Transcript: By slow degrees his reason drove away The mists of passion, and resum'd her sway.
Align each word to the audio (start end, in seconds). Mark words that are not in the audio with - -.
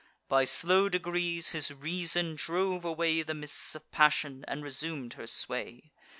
By 0.27 0.45
slow 0.45 0.89
degrees 0.89 1.51
his 1.51 1.69
reason 1.71 2.33
drove 2.35 2.83
away 2.83 3.21
The 3.21 3.35
mists 3.35 3.75
of 3.75 3.91
passion, 3.91 4.43
and 4.47 4.63
resum'd 4.63 5.13
her 5.13 5.27
sway. 5.27 5.91